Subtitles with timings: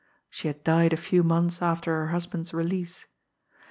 [0.31, 3.05] She had died a few months after her husband's release.